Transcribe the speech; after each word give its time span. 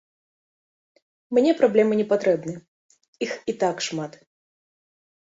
Мне 1.39 1.51
праблемы 1.61 1.93
не 2.01 2.07
патрэбны, 2.15 2.57
іх 3.29 3.39
і 3.55 3.59
так 3.65 3.75
шмат. 3.93 4.13